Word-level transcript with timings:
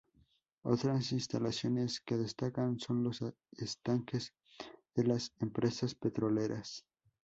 Otras 0.63 1.11
instalaciones 1.11 1.99
que 2.01 2.17
destacan 2.17 2.79
son 2.79 3.03
los 3.03 3.19
estanques 3.57 4.33
de 4.95 5.03
las 5.03 5.31
empresas 5.37 5.93
petroleras. 5.93 6.87